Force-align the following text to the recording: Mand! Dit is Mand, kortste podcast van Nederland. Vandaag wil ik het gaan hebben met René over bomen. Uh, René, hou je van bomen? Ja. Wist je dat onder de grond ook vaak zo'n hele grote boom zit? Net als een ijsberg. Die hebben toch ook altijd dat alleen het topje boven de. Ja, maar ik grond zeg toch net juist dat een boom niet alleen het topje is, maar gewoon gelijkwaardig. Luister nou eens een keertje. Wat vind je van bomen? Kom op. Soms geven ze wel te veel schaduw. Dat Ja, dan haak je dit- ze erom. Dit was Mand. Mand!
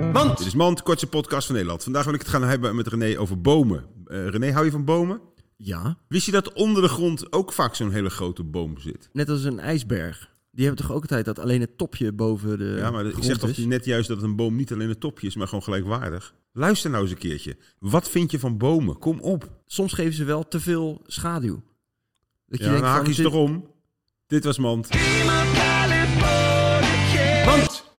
Mand! 0.00 0.38
Dit 0.38 0.46
is 0.46 0.54
Mand, 0.54 0.82
kortste 0.82 1.06
podcast 1.06 1.44
van 1.46 1.54
Nederland. 1.54 1.82
Vandaag 1.82 2.04
wil 2.04 2.14
ik 2.14 2.20
het 2.20 2.28
gaan 2.28 2.42
hebben 2.42 2.76
met 2.76 2.86
René 2.86 3.18
over 3.18 3.40
bomen. 3.40 3.84
Uh, 4.06 4.28
René, 4.28 4.52
hou 4.52 4.64
je 4.64 4.70
van 4.70 4.84
bomen? 4.84 5.20
Ja. 5.56 5.98
Wist 6.08 6.26
je 6.26 6.32
dat 6.32 6.52
onder 6.52 6.82
de 6.82 6.88
grond 6.88 7.32
ook 7.32 7.52
vaak 7.52 7.74
zo'n 7.74 7.90
hele 7.90 8.10
grote 8.10 8.42
boom 8.44 8.78
zit? 8.78 9.08
Net 9.12 9.28
als 9.28 9.44
een 9.44 9.58
ijsberg. 9.58 10.30
Die 10.50 10.66
hebben 10.66 10.84
toch 10.86 10.94
ook 10.96 11.00
altijd 11.02 11.24
dat 11.24 11.38
alleen 11.38 11.60
het 11.60 11.78
topje 11.78 12.12
boven 12.12 12.58
de. 12.58 12.74
Ja, 12.78 12.90
maar 12.90 13.04
ik 13.04 13.10
grond 13.10 13.24
zeg 13.24 13.38
toch 13.38 13.56
net 13.66 13.84
juist 13.84 14.08
dat 14.08 14.22
een 14.22 14.36
boom 14.36 14.56
niet 14.56 14.72
alleen 14.72 14.88
het 14.88 15.00
topje 15.00 15.26
is, 15.26 15.36
maar 15.36 15.48
gewoon 15.48 15.62
gelijkwaardig. 15.62 16.34
Luister 16.52 16.90
nou 16.90 17.02
eens 17.02 17.12
een 17.12 17.18
keertje. 17.18 17.56
Wat 17.78 18.08
vind 18.08 18.30
je 18.30 18.38
van 18.38 18.58
bomen? 18.58 18.98
Kom 18.98 19.20
op. 19.20 19.50
Soms 19.66 19.92
geven 19.92 20.12
ze 20.14 20.24
wel 20.24 20.48
te 20.48 20.60
veel 20.60 21.02
schaduw. 21.06 21.62
Dat 22.46 22.60
Ja, 22.60 22.72
dan 22.72 22.82
haak 22.82 23.00
je 23.00 23.06
dit- 23.06 23.16
ze 23.16 23.22
erom. 23.22 23.66
Dit 24.26 24.44
was 24.44 24.58
Mand. 24.58 24.88
Mand! 27.44 27.91